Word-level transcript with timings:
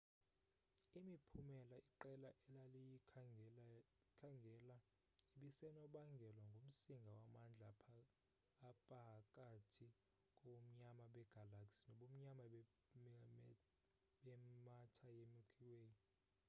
imiphumela 0.99 1.75
iqela 1.89 2.29
elaliyikhangela 2.57 4.75
ibisenobangelwa 5.35 6.43
ngumsinga 6.49 7.11
wamandla 7.19 7.69
apahakathi 8.69 9.87
kobumnyama 10.39 11.03
begalaxy 11.15 11.79
nobumnyama 11.87 12.43
be 14.23 14.33
matter 14.65 15.11
ye 15.17 15.23
milky 15.33 15.65
way 15.75 15.91